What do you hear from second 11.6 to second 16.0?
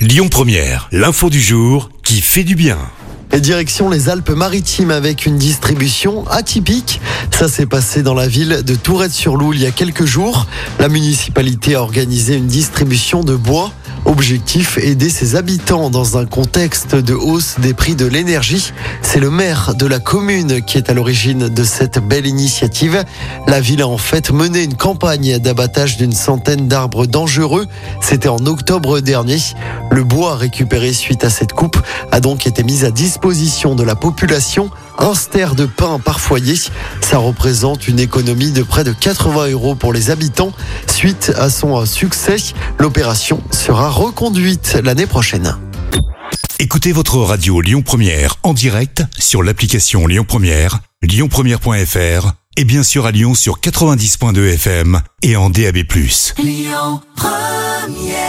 a organisé une distribution de bois. Objectif, aider ses habitants